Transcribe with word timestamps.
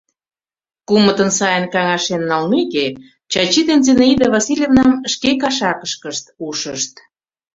Кумытын 0.87 1.29
сайын 1.37 1.65
каҥашен 1.73 2.21
налмеке, 2.31 2.85
Чачи 3.31 3.61
ден 3.69 3.79
Зинаида 3.87 4.27
Васильевнам 4.35 4.91
шке 5.13 5.31
кашакышкышт 5.41 6.25
ушышт. 6.47 6.93